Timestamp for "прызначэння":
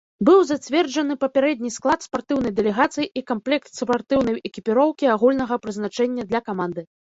5.69-6.29